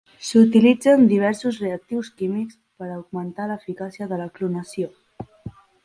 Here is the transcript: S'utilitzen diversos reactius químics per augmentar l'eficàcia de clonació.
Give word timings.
S'utilitzen 0.27 1.03
diversos 1.11 1.59
reactius 1.65 2.11
químics 2.23 2.57
per 2.81 2.89
augmentar 2.97 3.49
l'eficàcia 3.53 4.13
de 4.15 4.23
clonació. 4.41 4.93